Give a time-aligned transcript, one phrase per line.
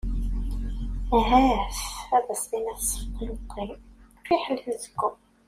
[1.17, 1.79] Ahat!
[2.15, 3.69] ad as-tini sfeḍ imeṭṭi-m
[4.25, 5.15] fiḥel anezgum.